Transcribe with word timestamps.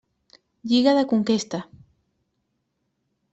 Lliga 0.71 0.95
de 0.99 1.03
Conquesta: 1.11 1.59